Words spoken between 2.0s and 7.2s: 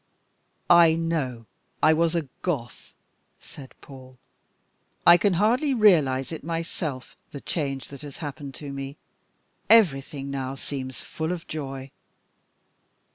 a Goth," said Paul. "I can hardly realise it myself,